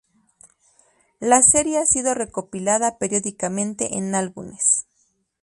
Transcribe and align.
La 1.19 1.43
serie 1.43 1.77
ha 1.77 1.85
sido 1.85 2.15
recopilada 2.15 2.97
periódicamente 2.97 3.97
en 3.99 4.15
álbumes. 4.15 4.87